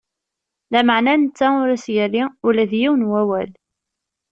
[0.71, 3.49] Lameɛna netta ur s-yerri ula d yiwen n wawal.